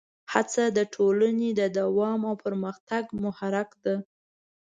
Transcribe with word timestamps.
هڅه 0.33 0.63
د 0.77 0.79
ټولنې 0.95 1.49
د 1.59 1.61
دوام 1.77 2.19
او 2.29 2.35
پرمختګ 2.45 3.03
محرک 3.23 3.69
ده. 3.83 3.95